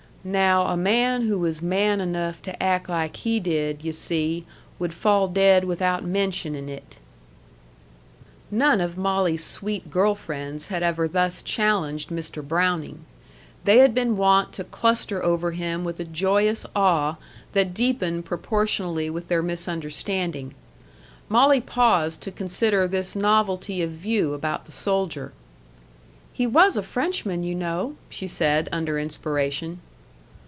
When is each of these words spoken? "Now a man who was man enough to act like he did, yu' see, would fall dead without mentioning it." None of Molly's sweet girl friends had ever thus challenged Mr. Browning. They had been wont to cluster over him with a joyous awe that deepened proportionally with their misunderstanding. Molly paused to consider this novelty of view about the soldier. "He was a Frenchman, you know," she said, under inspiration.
"Now 0.23 0.67
a 0.67 0.77
man 0.77 1.23
who 1.23 1.39
was 1.39 1.63
man 1.63 1.99
enough 1.99 2.43
to 2.43 2.61
act 2.61 2.87
like 2.87 3.15
he 3.15 3.39
did, 3.39 3.83
yu' 3.83 3.91
see, 3.91 4.45
would 4.77 4.93
fall 4.93 5.27
dead 5.27 5.63
without 5.65 6.03
mentioning 6.03 6.69
it." 6.69 6.97
None 8.51 8.81
of 8.81 8.99
Molly's 8.99 9.43
sweet 9.43 9.89
girl 9.89 10.13
friends 10.13 10.67
had 10.67 10.83
ever 10.83 11.07
thus 11.07 11.41
challenged 11.41 12.09
Mr. 12.11 12.47
Browning. 12.47 13.03
They 13.63 13.79
had 13.79 13.95
been 13.95 14.15
wont 14.15 14.53
to 14.53 14.63
cluster 14.63 15.23
over 15.25 15.53
him 15.53 15.83
with 15.83 15.99
a 15.99 16.05
joyous 16.05 16.67
awe 16.75 17.17
that 17.53 17.73
deepened 17.73 18.23
proportionally 18.23 19.09
with 19.09 19.27
their 19.27 19.41
misunderstanding. 19.41 20.53
Molly 21.29 21.61
paused 21.61 22.21
to 22.21 22.31
consider 22.31 22.87
this 22.87 23.15
novelty 23.15 23.81
of 23.81 23.89
view 23.89 24.35
about 24.35 24.65
the 24.65 24.71
soldier. 24.71 25.33
"He 26.31 26.45
was 26.45 26.77
a 26.77 26.83
Frenchman, 26.83 27.41
you 27.41 27.55
know," 27.55 27.95
she 28.11 28.27
said, 28.27 28.69
under 28.71 28.99
inspiration. 28.99 29.79